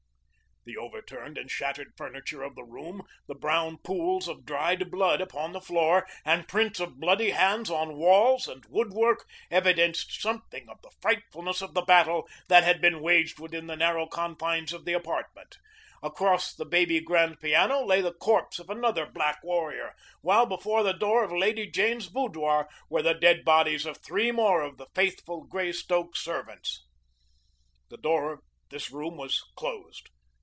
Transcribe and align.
The 0.63 0.77
overturned 0.77 1.39
and 1.39 1.49
shattered 1.49 1.91
furniture 1.97 2.43
of 2.43 2.53
the 2.53 2.63
room, 2.63 3.01
the 3.25 3.33
brown 3.33 3.79
pools 3.79 4.27
of 4.27 4.45
dried 4.45 4.91
blood 4.91 5.19
upon 5.19 5.53
the 5.53 5.59
floor, 5.59 6.07
and 6.23 6.47
prints 6.47 6.79
of 6.79 6.99
bloody 6.99 7.31
hands 7.31 7.71
on 7.71 7.97
walls 7.97 8.47
and 8.47 8.63
woodwork 8.69 9.25
evidenced 9.49 10.21
something 10.21 10.69
of 10.69 10.79
the 10.83 10.91
frightfulness 11.01 11.63
of 11.63 11.73
the 11.73 11.81
battle 11.81 12.29
that 12.47 12.63
had 12.63 12.79
been 12.79 13.01
waged 13.01 13.39
within 13.39 13.65
the 13.65 13.75
narrow 13.75 14.05
confines 14.05 14.71
of 14.71 14.85
the 14.85 14.93
apartment. 14.93 15.57
Across 16.03 16.53
the 16.57 16.65
baby 16.65 16.99
grand 16.99 17.39
piano 17.39 17.83
lay 17.83 18.01
the 18.01 18.13
corpse 18.13 18.59
of 18.59 18.69
another 18.69 19.07
black 19.07 19.43
warrior, 19.43 19.95
while 20.21 20.45
before 20.45 20.83
the 20.83 20.93
door 20.93 21.23
of 21.23 21.31
Lady 21.31 21.65
Jane's 21.65 22.07
boudoir 22.07 22.69
were 22.87 23.01
the 23.01 23.15
dead 23.15 23.43
bodies 23.43 23.87
of 23.87 23.97
three 23.97 24.31
more 24.31 24.61
of 24.61 24.77
the 24.77 24.85
faithful 24.93 25.43
Greystoke 25.43 26.15
servants. 26.15 26.85
The 27.89 27.97
door 27.97 28.33
of 28.33 28.39
this 28.69 28.91
room 28.91 29.17
was 29.17 29.41
closed. 29.55 30.09